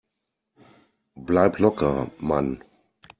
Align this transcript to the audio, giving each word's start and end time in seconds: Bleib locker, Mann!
Bleib 1.13 1.59
locker, 1.59 2.09
Mann! 2.17 2.63